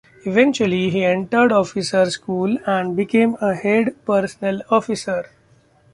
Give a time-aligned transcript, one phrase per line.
[0.25, 5.27] Eventually he entered officer school and became a head personnel officer.